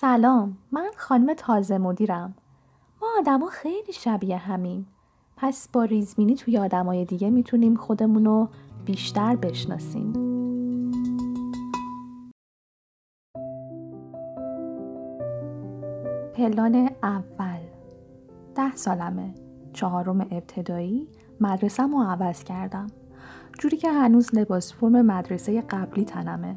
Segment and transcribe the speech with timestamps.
[0.00, 2.34] سلام من خانم تازه مدیرم.
[3.02, 4.86] ما آدما خیلی شبیه همیم.
[5.36, 8.48] پس با ریزبینی توی آدمای دیگه می‌تونیم خودمون رو
[8.84, 10.12] بیشتر بشناسیم.
[16.34, 17.60] پلان اول.
[18.54, 19.34] ده سالمه.
[19.72, 21.08] چهارم ابتدایی
[21.40, 22.86] مدرسم رو عوض کردم.
[23.58, 26.56] جوری که هنوز لباس فرم مدرسه قبلی تنمه.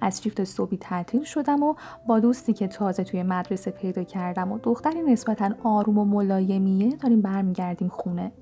[0.00, 1.74] از شیفت صبحی تعطیل شدم و
[2.06, 7.22] با دوستی که تازه توی مدرسه پیدا کردم و دختری نسبتا آروم و ملایمیه داریم
[7.22, 8.32] برمیگردیم خونه.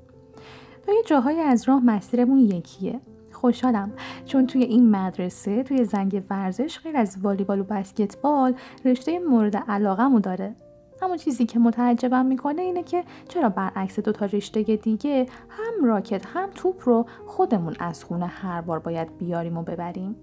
[0.86, 3.00] تا یه جاهایی از راه مسیرمون یکیه.
[3.32, 3.92] خوشحالم
[4.24, 10.20] چون توی این مدرسه توی زنگ ورزش غیر از والیبال و بسکتبال رشته مورد علاقهمو
[10.20, 10.54] داره.
[11.02, 16.26] اما چیزی که متعجبم می‌کنه اینه که چرا برعکس دو تا رشته دیگه هم راکت
[16.26, 20.16] هم توپ رو خودمون از خونه هر بار باید بیاریم و ببریم.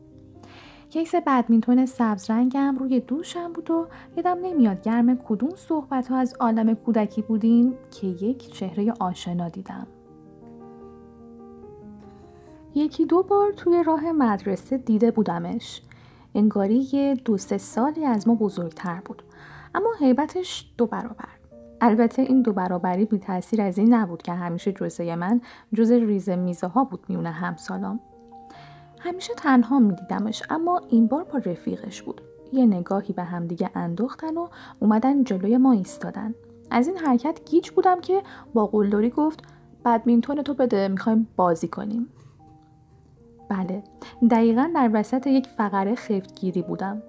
[0.96, 6.34] کیس بدمینتون سبز رنگم روی دوشم بود و یادم نمیاد گرم کدوم صحبت ها از
[6.40, 9.88] عالم کودکی بودیم که یک چهره آشنا دیدم.
[12.76, 15.82] یکی دو بار توی راه مدرسه دیده بودمش.
[16.36, 19.24] انگاری یه دو سه سالی از ما بزرگتر بود.
[19.76, 21.30] اما حیبتش دو برابر.
[21.82, 25.42] البته این دو برابری بی تاثیر از این نبود که همیشه جزه من
[25.74, 28.00] جز ریز میزه ها بود میونه همسالام.
[29.06, 32.22] همیشه تنها میدیدمش اما این بار با رفیقش بود.
[32.54, 34.48] یه نگاهی به همدیگه انداختن و
[34.80, 36.36] اومدن جلوی ما ایستادن.
[36.72, 38.22] از این حرکت گیج بودم که
[38.54, 39.40] با قلدری گفت
[39.86, 42.10] بدمینتون تو بده می‌خوایم بازی کنیم.
[43.50, 43.84] بله
[44.32, 47.02] دقیقا در وسط یک فقره خفتگیری بودم.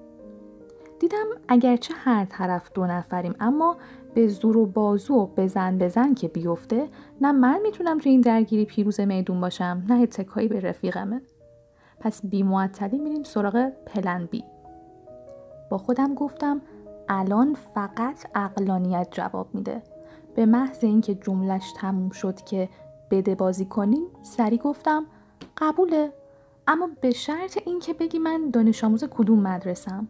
[1.00, 3.76] دیدم اگرچه هر طرف دو نفریم اما
[4.14, 6.88] به زور و بازو و بزن بزن که بیفته
[7.20, 11.20] نه من می‌تونم تو این درگیری پیروز میدون باشم نه اتکایی به رفیقمه.
[12.00, 14.44] پس بی معطلی میریم سراغ پلن بی.
[15.70, 16.60] با خودم گفتم
[17.08, 19.82] الان فقط اقلانیت جواب میده.
[20.34, 22.68] به محض اینکه جملش تموم شد که
[23.10, 25.06] بده بازی کنیم سری گفتم
[25.56, 26.12] قبوله.
[26.66, 30.08] اما به شرط اینکه بگی من دانش آموز کدوم مدرسم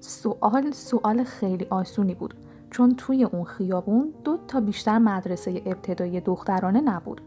[0.00, 2.34] سوال سوال خیلی آسونی بود
[2.70, 7.20] چون توی اون خیابون دو تا بیشتر مدرسه ابتدایی دخترانه نبود.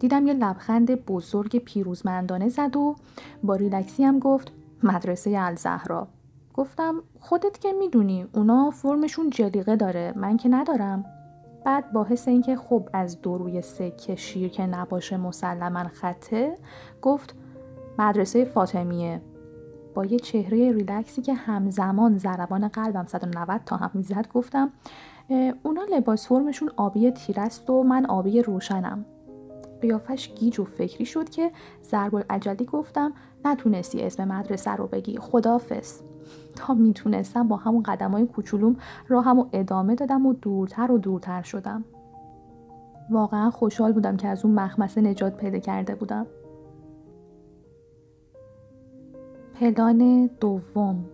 [0.00, 2.96] دیدم یه لبخند بزرگ پیروزمندانه زد و
[3.42, 4.52] با ریلکسی هم گفت
[4.82, 6.08] مدرسه الزهرا.
[6.54, 11.04] گفتم خودت که می‌دونی اونا فرمشون جلیقه داره من که ندارم.
[11.64, 16.54] بعد با حس اینکه خب از دو روی سکه شیر که نباشه مسلما خطه
[17.02, 17.34] گفت
[17.98, 19.20] مدرسه فاطمیه.
[19.94, 24.70] با یه چهره ریلکسی که همزمان ضربان قلبم 190 تا هم می‌زد گفتم
[25.62, 29.04] اونا لباس فرمشون آبی تیرست و من آبی روشنم.
[29.82, 31.50] قیافش گیج و فکری شد که
[31.84, 33.12] ضرب عجلی گفتم
[33.44, 35.16] نتونستی اسم مدرسه رو بگی.
[35.16, 36.00] خدافس
[36.56, 38.76] تا می‌تونستم با همون قدم های کوچولوم
[39.08, 41.84] راهم و ادامه دادم و دورتر و دورتر شدم.
[43.10, 46.26] واقعا خوشحال بودم که از اون مخمسه نجات پیدا کرده بودم.
[49.54, 51.04] پلان دوم.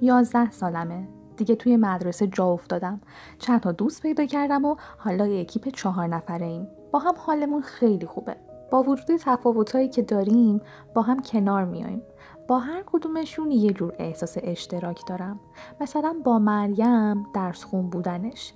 [0.00, 1.08] یازده سالمه.
[1.36, 3.00] دیگه توی مدرسه جا افتادم.
[3.38, 8.06] چند تا دوست پیدا کردم و حالا اکیپ چهار نفره ایم با هم حالمون خیلی
[8.06, 8.36] خوبه.
[8.70, 10.60] با وجود تفاوتهایی که داریم
[10.94, 12.02] با هم کنار میایم.
[12.48, 15.40] با هر کدومشون یه جور احساس اشتراک دارم.
[15.80, 18.52] مثلا با مریم درس خون بودنش.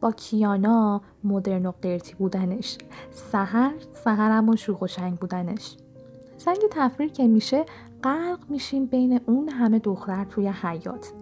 [0.00, 2.78] با کیانا مدرن و قرتی بودنش.
[3.10, 5.76] سهر سهرم و شوخ و شنگ بودنش.
[6.38, 7.64] زنگ تفریح که میشه
[8.04, 11.12] غرق میشیم بین اون همه دختر توی حیات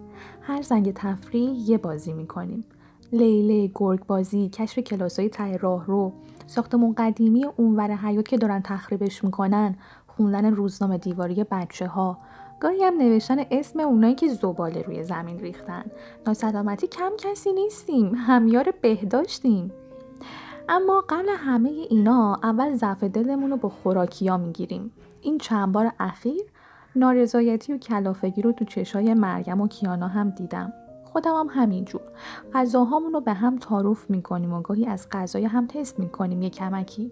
[0.41, 2.65] هر زنگ تفریح یه بازی می‌کنیم.
[3.11, 6.11] لیله گرگ بازی کشف کلاسای ته راه رو.
[6.47, 9.75] ساختمون قدیمی اونور حیات که دارن تخریبش می‌کنن
[10.07, 12.17] خوندن روزنامه دیواری بچه ها
[12.59, 15.83] گاهی هم نوشتن اسم اونایی که زباله روی زمین ریختن.
[16.27, 19.71] ناسلامتی کم کسی نیستیم همیار بهداشتیم.
[20.69, 24.91] اما قبل همه اینا اول ضعف دلمون رو با خوراکیا می‌گیریم.
[25.21, 26.41] این چند بار اخیر
[26.95, 30.73] نارضایتی و کلافگی رو تو چشای مریم و کیانا هم دیدم.
[31.15, 32.01] خودم هم همینجور.
[32.53, 37.11] غذاهامون رو به هم تعارف می‌کنیم و گاهی از غذای هم تست می‌کنیم یه کمکی.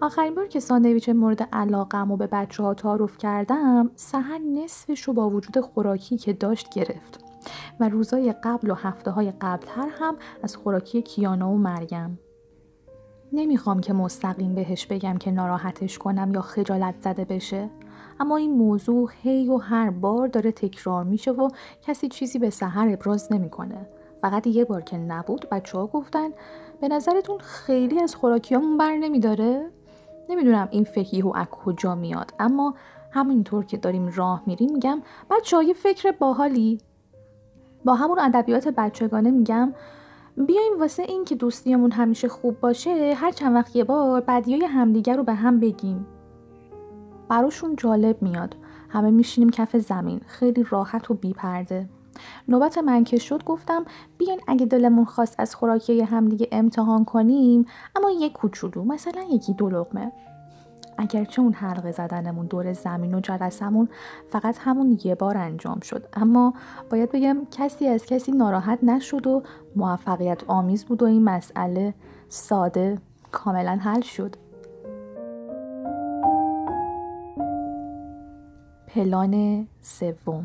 [0.00, 5.12] آخرین بار که ساندویچ مورد علاقم و به بچه ها تعارف کردم سهر نصفش رو
[5.12, 7.24] با وجود خوراکی که داشت گرفت.
[7.80, 12.18] و روزای قبل و هفته های قبلتر هم از خوراکی کیانا و مریم.
[13.32, 17.70] نمی‌خوام که مستقیم بهش بگم که ناراحتش کنم یا خجالت زده بشه.
[18.20, 21.48] اما این موضوع هی و هر بار داره تکرار میشه و
[21.82, 23.88] کسی چیزی به سحر ابراز نمی‌کنه.
[24.20, 26.28] فقط یه بار که نبود بچه ها گفتن
[26.80, 29.70] به نظرتون خیلی از خوراکیامون بر نمیداره؟
[30.28, 32.74] نمی‌دونم این فکیه و از کجا میاد اما
[33.10, 36.78] همینطور که داریم راه میریم میگم بچه های فکر باحالی.
[37.84, 39.74] با همون ادبیات بچگانه میگم
[40.36, 45.16] بیایم واسه این که دوستیمون همیشه خوب باشه هر چند وقت یه بار بدیای همدیگر
[45.16, 46.06] رو به هم بگیم.
[47.28, 48.56] براشون جالب میاد.
[48.88, 50.20] همه میشینیم کف زمین.
[50.26, 51.88] خیلی راحت و بیپرده.
[52.48, 53.84] نوبت من که شد گفتم
[54.18, 57.66] بیاین اگه دلمون خواست از خوراکی همدیگه امتحان کنیم
[57.96, 60.12] اما یک کوچولو مثلا یکی دو لقمه.
[60.98, 63.88] اگرچه اون حلقه زدنمون دور زمین و جلسمون
[64.28, 66.08] فقط همون یه بار انجام شد.
[66.12, 66.54] اما
[66.90, 69.42] باید بگم کسی از کسی ناراحت نشد و
[69.76, 71.94] موفقیت آمیز بود و این مسئله
[72.28, 72.98] ساده
[73.32, 74.36] کاملا حل شد.
[78.94, 80.44] پلان سوم.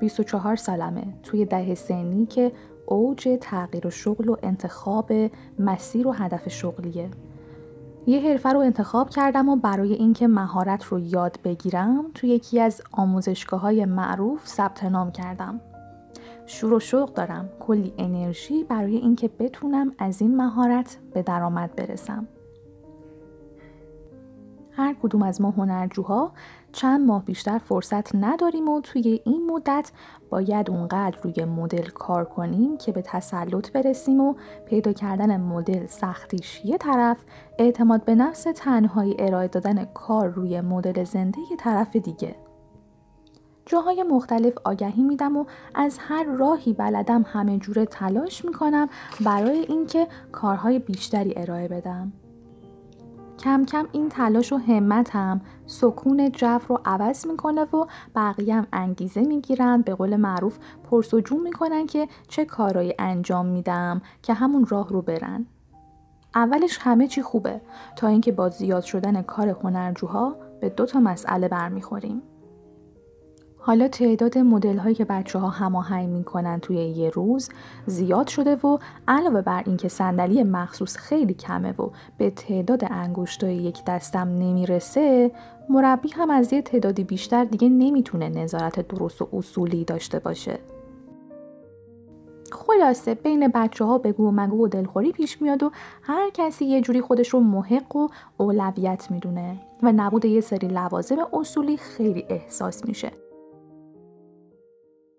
[0.00, 1.04] 24 سالمه.
[1.22, 2.52] توی ده سنی که
[2.86, 5.12] اوج تغییر و شغل و انتخاب
[5.58, 7.10] مسیر و هدف شغلیه.
[8.06, 12.82] یه حرفه رو انتخاب کردم و برای اینکه مهارت رو یاد بگیرم توی یکی از
[12.92, 15.60] آموزشگاه های معروف ثبت نام کردم.
[16.46, 17.48] شور و شوق دارم.
[17.60, 22.26] کلی انرژی برای اینکه بتونم از این مهارت به درآمد برسم.
[24.76, 26.32] هر کدوم از ما هنرجوها
[26.72, 29.92] چند ماه بیشتر فرصت نداریم و توی این مدت
[30.30, 34.34] باید اونقدر روی مدل کار کنیم که به تسلط برسیم و
[34.66, 37.16] پیدا کردن مدل سختیش یه طرف
[37.58, 42.34] اعتماد به نفس تنهایی ارائه دادن کار روی مدل زنده یه طرف دیگه.
[43.66, 45.44] جاهای مختلف آگهی میدم و
[45.74, 48.88] از هر راهی بلدم همه جوره تلاش می‌کنم
[49.24, 52.12] برای اینکه کارهای بیشتری ارائه بدم.
[53.44, 55.40] کم کم این تلاش و همتم.
[55.66, 59.82] سکون جو رو عوض می‌کنه و بقیه هم انگیزه می‌گیرن.
[59.82, 60.58] به قول معروف
[60.90, 65.46] پرسجون می‌کنن که چه کارایی انجام میدم که همون راه رو برن.
[66.34, 67.60] اولش همه چی خوبه.
[67.96, 72.22] تا اینکه با زیاد شدن کار هنرجوها به دو تا مسئله برمیخوریم.
[73.66, 77.48] حالا تعداد مدل هایی که بچه ها هماهنگ می‌کنن توی یه روز
[77.86, 78.78] زیاد شده و
[79.08, 85.30] علاوه بر اینکه صندلی مخصوص خیلی کمه و به تعداد انگشتای یک دستم نمی‌رسه
[85.68, 90.58] مربی هم از یه تعدادی بیشتر دیگه نمی‌تونه نظارت درست و اصولی داشته باشه.
[92.52, 95.70] خلاصه بین بچه ها بگو و مگو و دلخوری پیش میاد و
[96.02, 101.16] هر کسی یه جوری خودش رو محق و اولویت می‌دونه و نبود یه سری لوازم
[101.32, 103.23] اصولی خیلی احساس میشه.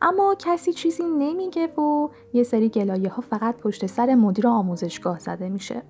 [0.02, 5.50] اما کسی چیزی نمیگه و یه سری گلایه ها فقط پشت سر مدیر آموزشگاه زده
[5.50, 5.82] میشه.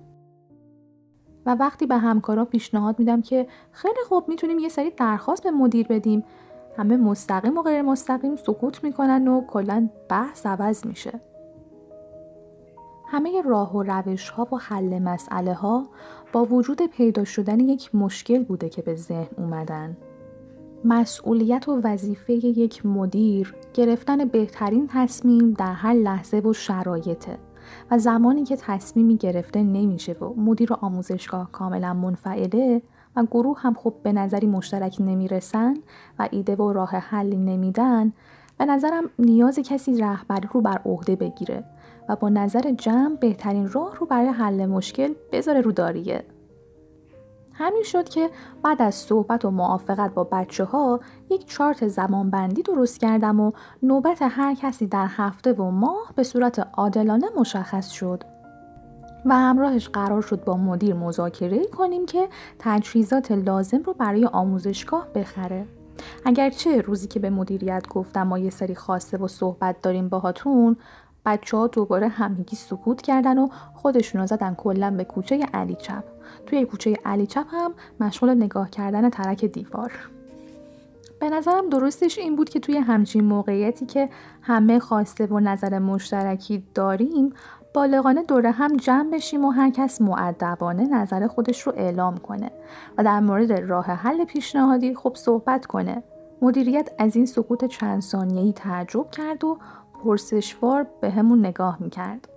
[1.46, 5.86] و وقتی به همکارا پیشنهاد میدم که خیلی خوب می‌تونیم یه سری درخواست به مدیر
[5.86, 6.24] بدیم
[6.76, 11.20] همه مستقیم و غیر مستقیم سکوت می‌کنن و کلا بحث عوض میشه.
[13.08, 15.86] همه راه و روش ها و حل مسئله ها
[16.32, 19.96] با وجود پیدا شدن یک مشکل بوده که به ذهن اومدن.
[20.88, 27.38] مسئولیت و وظیفه یک مدیر گرفتن بهترین تصمیم در هر لحظه و شرایطه.
[27.90, 32.82] و زمانی که تصمیمی گرفته نمیشه و مدیر آموزشگاه کاملا منفعله
[33.16, 35.74] و گروه هم خب به نظری مشترک نمی‌رسن
[36.18, 38.12] و ایده و راه حلی نمیدن
[38.58, 41.64] به نظرم نیاز کسی رهبری رو بر عهده بگیره
[42.08, 46.24] و با نظر جمع بهترین راه رو برای حل مشکل بذاره رو داریه.
[47.58, 48.30] همین شد که
[48.62, 53.52] بعد از صحبت و موافقت با بچه ها یک چارت زمان بندی درست کردم و
[53.82, 58.24] نوبت هر کسی در هفته و ماه به صورت عادلانه مشخص شد.
[59.26, 65.66] و همراهش قرار شد با مدیر مذاکره کنیم که تجهیزات لازم رو برای آموزشگاه بخره.
[66.24, 70.76] اگرچه روزی که به مدیریت گفتم ما یه سری خواسته و صحبت داریم باهاتون
[71.26, 76.04] بچه ها دوباره همگی سکوت کردن و خودشون زدن کلا به کوچه علی چپ.
[76.46, 79.92] توی کوچه علی چپ هم مشغول نگاه کردن ترک دیوار.
[81.20, 84.08] به نظرم درستش این بود که توی همچین موقعیتی که
[84.42, 87.32] همه خواسته و نظر مشترکی داریم
[87.74, 92.50] بالغانه دوره هم جمع بشیم و هر کس معدبانه نظر خودش رو اعلام کنه
[92.98, 96.02] و در مورد راه حل پیشنهادی خب صحبت کنه.
[96.42, 99.58] مدیریت از این سکوت چند ثانیه‌ای تعجب کرد و
[100.06, 102.28] پرسشوار به همون نگاه می‌کرد.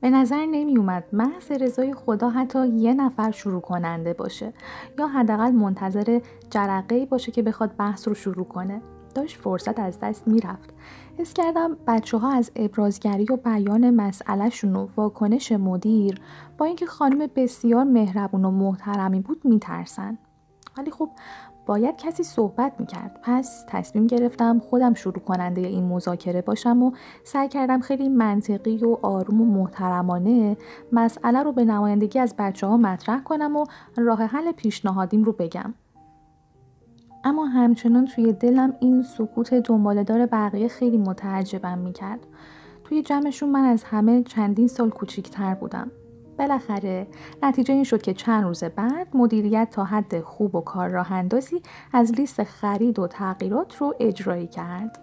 [0.00, 4.52] به نظر نمی اومد محض رضای خدا حتی یه نفر شروع کننده باشه
[4.98, 6.20] یا حداقل منتظر
[6.50, 8.82] جرقه باشه که بخواد بحث رو شروع کنه.
[9.14, 10.74] داشت فرصت از دست می‌رفت.
[11.18, 16.20] حس کردم بچه ها از ابرازگری و بیان مسئلهشون و واکنش مدیر
[16.58, 20.18] با اینکه خانم بسیار مهربون و محترمی بود میترسن.
[20.78, 21.10] ولی خب
[21.66, 23.20] باید کسی صحبت می‌کرد.
[23.22, 26.92] پس تصمیم گرفتم خودم شروع کننده این مذاکره باشم و
[27.24, 30.56] سعی کردم خیلی منطقی و آروم و محترمانه
[30.92, 33.64] مسئله رو به نمایندگی از بچه ها مطرح کنم و
[33.96, 35.74] راه حل پیشنهادیم رو بگم.
[37.24, 42.26] اما همچنان توی دلم این سکوت دنبالدار بقیه خیلی متعجبم می‌کرد.
[42.84, 45.90] توی جمعشون من از همه چندین سال کوچیکتر بودم.
[46.38, 47.06] بالاخره
[47.42, 51.62] نتیجه این شد که چند روز بعد مدیریت تا حد خوب و کار راه اندازی
[51.92, 54.98] از لیست خرید و تغییرات رو اجرایی کرد.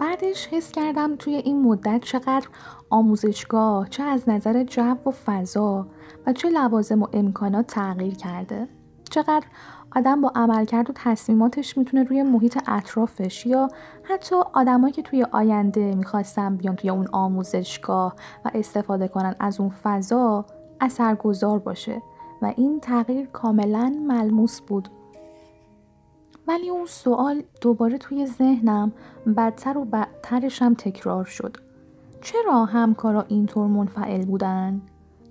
[0.00, 2.48] بعدش حس کردم توی این مدت چقدر
[2.90, 5.86] آموزشگاه چه از نظر جو و فضا
[6.26, 8.68] و چه لوازم و امکانات تغییر کرده.
[9.10, 9.46] چقدر
[9.96, 13.68] آدم با عملکرد و تصمیماتش می‌تونه روی محیط اطرافش یا
[14.02, 19.70] حتی آدمایی که توی آینده می‌خواستن بیان توی اون آموزشگاه و استفاده کنن از اون
[19.82, 20.44] فضا
[20.80, 22.02] اثرگذار باشه
[22.42, 24.88] و این تغییر کاملا ملموس بود
[26.48, 28.92] ولی اون سوال دوباره توی ذهنم
[29.36, 31.56] بدتر و بدترش هم تکرار شد
[32.20, 34.82] چرا همکارا اینطور منفعل بودن؟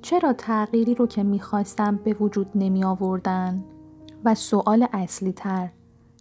[0.01, 3.63] چرا تغییری رو که می‌خواستم به وجود نمی آوردن؟
[4.25, 5.69] و سوال اصلی تر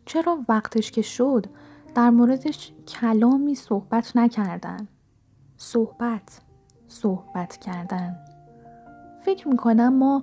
[0.05, 1.47] چرا وقتش که شد
[1.95, 4.89] در موردش کلامی صحبت نکردن؟
[5.57, 6.41] صحبت
[6.89, 8.17] صحبت کردن.
[9.25, 10.23] فکر می‌کنم ما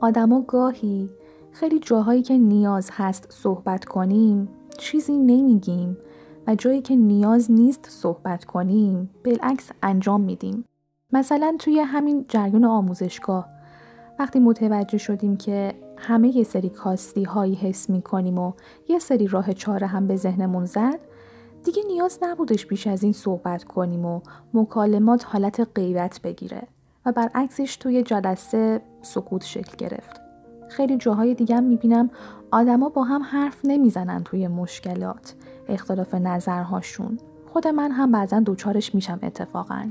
[0.00, 1.10] آدما گاهی
[1.52, 5.96] خیلی جاهایی که نیاز هست صحبت کنیم چیزی نمیگیم
[6.46, 10.64] و جایی که نیاز نیست صحبت کنیم بالعکس انجام میدیم.
[11.12, 13.57] مثلا توی همین جریان آموزشگاه
[14.18, 18.52] وقتی متوجه شدیم که همه یه سری کاستی هایی حس می کنیم و
[18.88, 20.98] یه سری راه چاره هم به ذهنمون زد
[21.64, 24.20] دیگه نیاز نبودش بیش از این صحبت کنیم و
[24.54, 26.62] مکالمات حالت غیبت بگیره
[27.06, 30.20] و برعکسش توی جلسه سکوت شکل گرفت.
[30.68, 32.10] خیلی جاهای دیگه می‌بینم
[32.50, 35.34] آدما با هم حرف نمی‌زنن توی مشکلات،
[35.68, 37.18] اختلاف نظرهاشون.
[37.46, 39.90] خود من هم بعضا دوچارش میشم اتفاقا.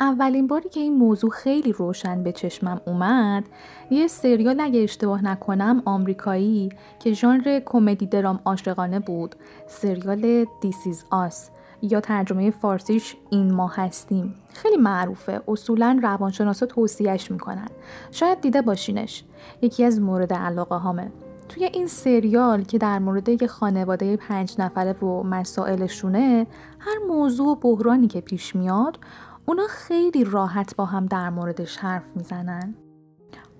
[0.00, 3.44] اولین باری که این موضوع خیلی روشن به چشمم اومد
[3.90, 9.36] یه سریال اگه اشتباه نکنم آمریکایی که ژانر کمدی درام عاشقانه بود.
[9.66, 11.50] سریال دیسیز آس
[11.82, 14.34] یا ترجمه فارسیش این ما هستیم.
[14.54, 15.40] خیلی معروفه.
[15.48, 17.68] اصولا روانشناسا توصیهش می‌کنن.
[18.10, 19.24] شاید دیده باشینش.
[19.62, 21.12] یکی از مورد علاقه هامه.
[21.48, 26.46] توی این سریال که در مورد یک خانواده پنج نفره و مسائلشونه
[26.78, 28.98] هر موضوع و بحرانی که پیش میاد
[29.46, 32.74] اونا خیلی راحت با هم در موردش حرف می‌زنن.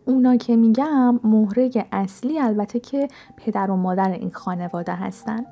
[0.04, 5.44] اونا که میگم مهره اصلی البته که پدر و مادر این خانواده هستن.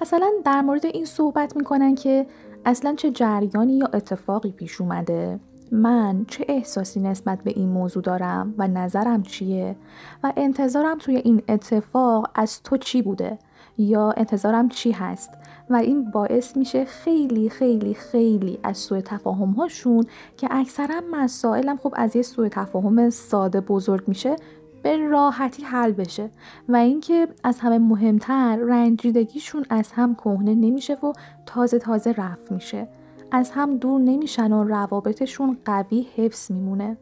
[0.00, 2.26] مثلا در مورد این صحبت می‌کنن که
[2.64, 5.40] اصلا چه جریانی یا اتفاقی پیش اومده.
[5.72, 9.76] من چه احساسی نسبت به این موضوع دارم و نظرم چیه
[10.22, 13.38] و انتظارم توی این اتفاق از تو چی بوده؟
[13.78, 15.30] یا انتظارم چی هست.
[15.70, 20.04] و این باعث میشه خیلی خیلی خیلی از سوء تفاهم هاشون
[20.36, 24.36] که اکثرا مسائلم خب از یه سوء تفاهم ساده بزرگ میشه
[24.82, 26.30] به راحتی حل بشه.
[26.68, 31.12] و اینکه از همه مهمتر رنجیدگیشون از هم کهنه نمیشه و
[31.46, 32.88] تازه تازه رفت میشه.
[33.32, 36.96] از هم دور نمیشن و روابطشون قوی حفظ میمونه.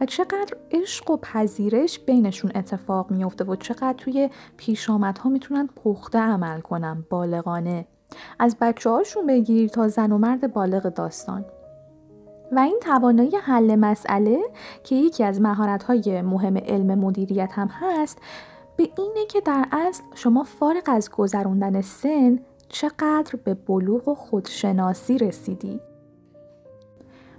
[0.00, 6.60] و چقدر عشق و پذیرش بینشون اتفاق میفته و چقدر توی پیشامدها می‌تونن پخته عمل
[6.60, 7.86] کنن بالغانه.
[8.38, 11.44] از بچه هاشون بگیر تا زن و مرد بالغ داستان.
[12.52, 14.38] و این توانایی حل مسئله
[14.84, 18.18] که یکی از مهارت‌های مهم علم مدیریت هم هست
[18.76, 22.38] به اینه که در اصل شما فارغ از گذروندن سن
[22.68, 25.80] چقدر به بلوغ و خودشناسی رسیدی.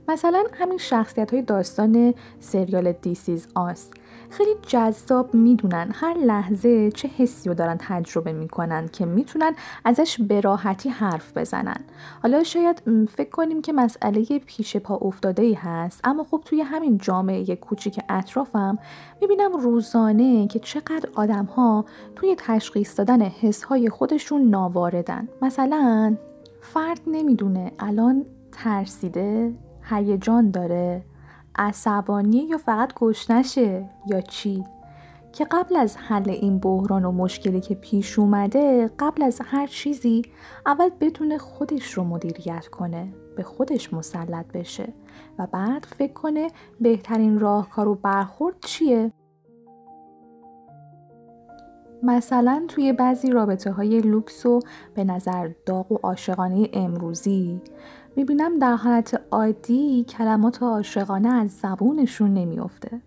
[0.08, 3.90] مثلا همین شخصیت های داستان سریال دیسیز آس
[4.30, 9.56] خیلی جذاب می‌دونن هر لحظه چه حسی رو دارن تجربه می‌کنن که می‌تونن
[9.86, 11.78] ازش به راحتی حرف بزنن.
[12.24, 16.98] حالا شاید فکر کنیم که مسئله پیش پا افتاده ای هست اما خب توی همین
[16.98, 18.80] جامعه کوچیک اطرافم
[19.22, 25.28] می‌بینم روزانه که چقدر آدم ها توی تشخیص دادن حس های خودشون ناواردن.
[25.42, 26.16] مثلا
[26.62, 29.54] فرد نمی‌دونه الان ترسیده؟
[29.90, 31.06] هیجان داره.
[31.56, 34.64] عصبانی یا فقط گشنشه یا چی؟
[35.34, 40.22] که قبل از حل این بحران و مشکلی که پیش اومده قبل از هر چیزی
[40.66, 44.94] اول بتونه خودش رو مدیریت کنه به خودش مسلط بشه
[45.40, 46.48] و بعد فکر کنه
[46.82, 49.12] بهترین راهکار و برخورد چیه؟
[52.04, 54.60] مثلا توی بعضی رابطه های لوکس و
[54.96, 57.62] به نظر داغ و عاشقانه امروزی.
[58.16, 63.02] می‌بینم در حالت عادی کلمات عاشقانه از زبونشون نمیافته.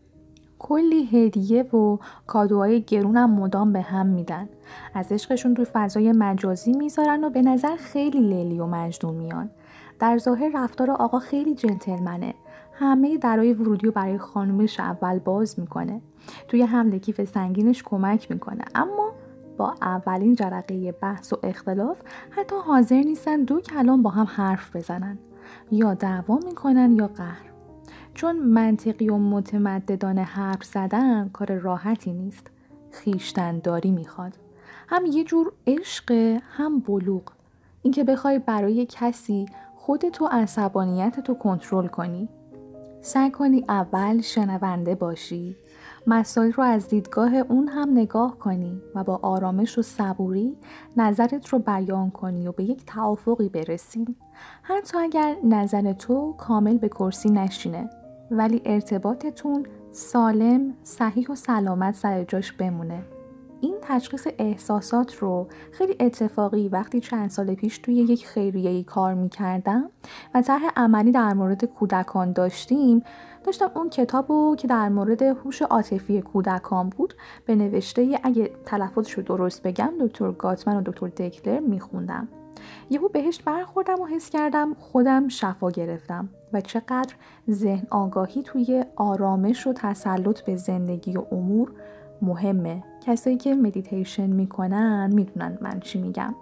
[0.58, 4.48] کلی هدیه و کادوهای گرونم مدام به هم میدن.
[4.94, 9.50] از عشقشون توی فضای مجازی می‌ذارن و به نظر خیلی لیلی و مجنون میان.
[9.98, 12.34] در ظاهر رفتار آقا خیلی جنتلمنه.
[12.72, 16.00] همه درای ورودی رو برای خانومش اول باز می‌کنه
[16.48, 19.12] توی حمل کیف سنگینش کمک می‌کنه اما
[19.56, 25.18] با اولین جرقه بحث و اختلاف حتی حاضر نیستن دو کلام با هم حرف بزنن.
[25.72, 27.46] یا دعوا می‌کنن یا قهر.
[28.14, 32.46] چون منطقی و متمددانه حرف زدن کار راحتی نیست.
[32.90, 34.32] خیشتنداری می‌خواد.
[34.88, 37.22] هم یه جور عشق هم بلوغ.
[37.82, 39.46] اینکه بخوای برای کسی
[39.76, 42.28] خودتو عصبانیت کنترل کنی.
[43.00, 45.56] سعی کنی اول شنونده باشی.
[46.06, 50.56] مسائل رو از دیدگاه اون هم نگاه کنی و با آرامش و صبوری
[50.96, 54.16] نظرت رو بیان کنی و به یک توافقی برسیم
[54.62, 57.90] حتی اگر نظر تو کامل به کرسی نشینه
[58.30, 63.15] ولی ارتباطتون سالم، صحیح و سلامت سر جاش بمونه.
[63.66, 69.90] این تشخیص احساسات رو خیلی اتفاقی وقتی چند سال پیش توی یک خیریه کار می‌کردم
[70.34, 73.02] و طرح عملی در مورد کودکان داشتیم
[73.44, 79.12] داشتم اون کتاب رو که در مورد هوش عاطفی کودکان بود به نوشته اگه تلفظش
[79.12, 82.28] رو درست بگم دکتر گاتمن و دکتر دکلر میخوندم.
[82.90, 87.14] یهو بهش برخوردم و حس کردم خودم شفا گرفتم و چقدر
[87.50, 91.72] ذهن آگاهی توی آرامش و تسلط به زندگی و امور
[92.22, 92.82] مهمه.
[93.06, 96.34] کسایی که مدیتیشن می‌کنن می‌دونن من چی میگم.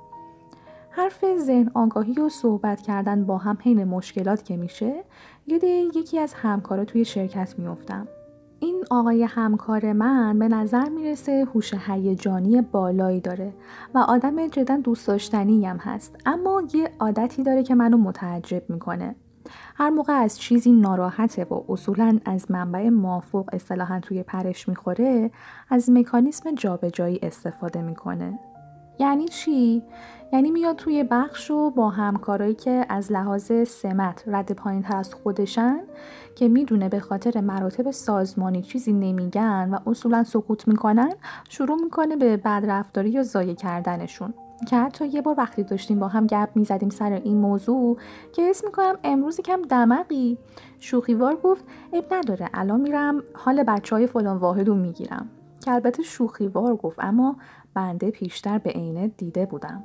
[0.91, 5.05] حرف ذهن آگاهی و صحبت کردن با هم حین مشکلات که میشه
[5.47, 8.09] یاد یکی از همکارا توی شرکت میفتم
[8.61, 13.53] این آقای همکار من به نظر می‌رسه هوش هیجانی بالایی داره
[13.95, 19.15] و آدم جدا دوست داشتنی هم هست اما یه عادتی داره که منو متعجب می‌کنه.
[19.75, 25.31] هر موقع از چیزی ناراحته و اصولا از منبع مافوق اصطلاحا توی پرش می‌خوره
[25.71, 28.39] از مکانیسم جابجایی استفاده می‌کنه.
[28.99, 29.83] یعنی چی؟
[30.33, 35.15] یعنی میاد توی بخش و با همکارایی که از لحاظ سمت رد پایین تر از
[35.15, 35.81] خودشن
[36.37, 41.13] که می‌دونه به خاطر مراتب سازمانی چیزی نمیگن و اصولا سکوت می‌کنن
[41.49, 44.35] شروع می‌کنه به بدرفتاری یا زایه کردنشون.
[44.65, 47.97] که حتی یه بار وقتی داشتیم با هم گپ می‌زدیم سر این موضوع
[48.33, 50.39] که اسم می‌کنم امروز کم دمقی
[50.79, 55.29] شوخیوار گفت اب نداره الان میرم حال بچه های فلان واحد رو می‌گیرم.
[55.61, 57.37] که البته شوخیوار گفت اما
[57.75, 59.85] بنده پیشتر به عینه دیده بودم.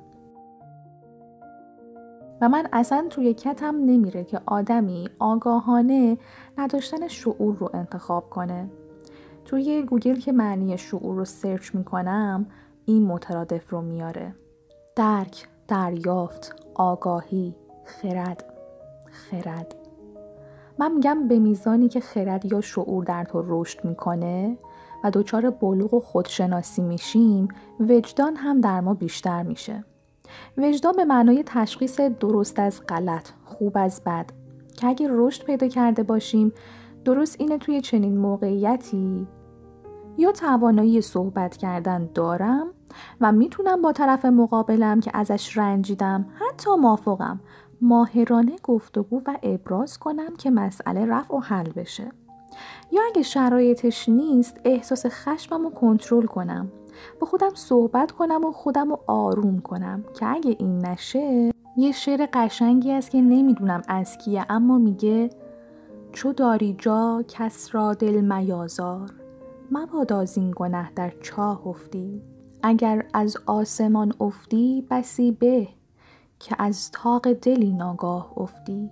[2.41, 6.17] و من اصلا توی کتم نمیره که آدمی آگاهانه
[6.57, 8.69] نداشتن شعور رو انتخاب کنه.
[9.45, 12.45] توی گوگل که معنی شعور رو سرچ می‌کنم
[12.85, 14.35] این مترادف رو میاره.
[14.99, 18.45] درک، دریافت، آگاهی، خرد،
[19.11, 19.75] خرد.
[20.79, 24.57] من میگم به میزانی که خرد یا شعور در تو رشد می‌کنه
[25.03, 27.47] و دچار بلوغ و خودشناسی میشیم
[27.79, 29.83] وجدان هم در ما بیشتر میشه.
[30.57, 34.25] وجدان به معنای تشخیص درست از غلط خوب از بد.
[34.77, 36.53] که اگه رشد پیدا کرده باشیم
[37.05, 39.27] درست اینه توی چنین موقعیتی
[40.17, 42.67] یا توانایی صحبت کردن دارم
[43.21, 47.39] و می‌تونم با طرف مقابلم که ازش رنجیدم حتی مافوقم
[47.81, 52.11] ماهرانه گفتگو و ابراز کنم که مسئله رفع و حل بشه.
[52.91, 56.71] یا اگه شرایطش نیست احساس خشمم رو کنترل کنم.
[57.19, 62.27] با خودم صحبت کنم و خودم رو آروم کنم که اگه این نشه یه شعر
[62.33, 65.29] قشنگی است که نمی‌دونم از کیه اما میگه
[66.11, 69.09] چو داری جا کس را دل میازار
[69.71, 72.21] مبادا این گنه در چاه افتی.
[72.63, 75.67] اگر از آسمان افتی بسی به
[76.39, 78.89] که از تاق دلی ناگاه افتی.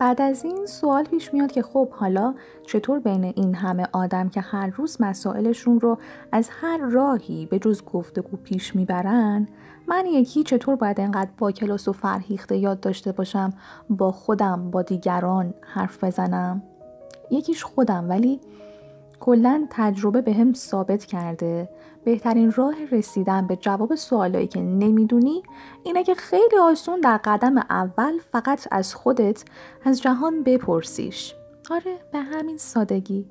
[0.00, 2.34] بعد از این سوال پیش میاد که خب حالا
[2.66, 5.98] چطور بین این همه آدم که هر روز مسائلشون رو
[6.32, 9.48] از هر راهی به جز گفتگو پیش می‌برن
[9.86, 13.52] من یکی چطور باید انقدر با کلاس و فرهیخته یاد داشته باشم
[13.90, 16.62] با خودم با دیگران حرف بزنم؟
[17.30, 18.40] یکیش خودم ولی
[19.20, 21.68] کلا تجربه به هم ثابت کرده.
[22.04, 25.42] بهترین راه رسیدن به جواب سوالایی که نمی‌دونی
[25.82, 29.44] اینه که خیلی آسون در قدم اول فقط از خودت
[29.84, 31.34] از جهان بپرسیش.
[31.70, 33.26] آره به همین سادگی.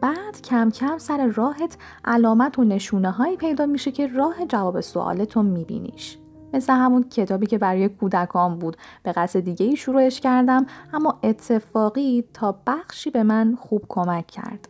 [0.00, 5.42] بعد کم کم سر راهت علامت و نشونه هایی پیدا میشه که راه جواب سوالتو
[5.42, 6.18] میبینیش.
[6.52, 8.76] مثل همون کتابی که برای کودکان بود.
[9.02, 14.68] به قصد دیگه ای شروعش کردم اما اتفاقی تا بخشی به من خوب کمک کرد.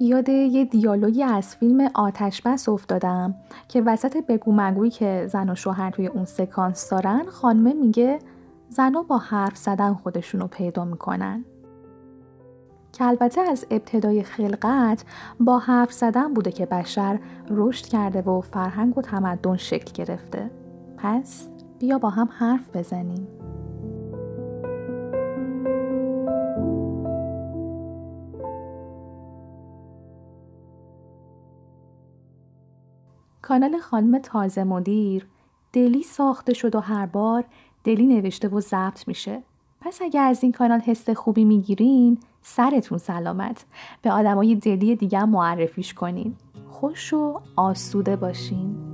[0.00, 3.34] یاد یه دیالوگی از فیلم آتش بس افتادم
[3.68, 8.18] که وسط بگو مگویی که زن و شوهر توی اون سکانس دارن خانمه میگه
[8.68, 11.44] زنها با حرف زدن خودشونو پیدا می‌کنن.
[12.92, 15.04] که البته از ابتدای خلقت
[15.40, 17.18] با حرف زدن بوده که بشر
[17.50, 20.50] رشد کرده و فرهنگ و تمدن شکل گرفته.
[20.96, 23.37] پس بیا با هم حرف بزنیم.
[33.48, 35.26] کانال خانم تازه مدیر.
[35.72, 37.44] دلی ساخته شد و هر بار
[37.84, 39.42] دلی نوشته و ضبط میشه.
[39.80, 43.64] پس اگر از این کانال حس خوبی می‌گیرین سرتون سلامت.
[44.02, 46.34] به آدمای دلی دیگه معرفیش کنین.
[46.70, 48.87] خوش و آسوده باشین.